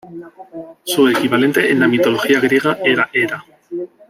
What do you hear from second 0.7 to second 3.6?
Su equivalente en la mitología griega era Hera.